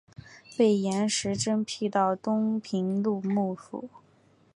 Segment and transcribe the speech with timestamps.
[0.57, 3.87] 被严实征辟到东平路幕府。